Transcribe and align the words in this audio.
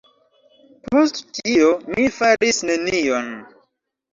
Post 0.87 1.19
tio, 1.35 1.69
mi 1.91 2.07
faris 2.17 2.63
nenion. 2.71 3.33